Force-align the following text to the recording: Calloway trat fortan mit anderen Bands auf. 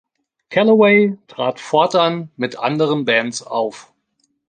Calloway 0.49 1.15
trat 1.27 1.59
fortan 1.59 2.31
mit 2.35 2.57
anderen 2.57 3.05
Bands 3.05 3.43
auf. 3.43 3.93